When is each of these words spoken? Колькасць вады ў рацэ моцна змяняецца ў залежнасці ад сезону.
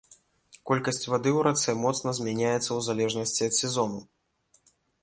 Колькасць 0.69 1.05
вады 1.11 1.33
ў 1.33 1.39
рацэ 1.49 1.75
моцна 1.83 2.09
змяняецца 2.21 2.65
ў 2.65 2.79
залежнасці 2.89 3.41
ад 3.51 3.61
сезону. 3.61 4.01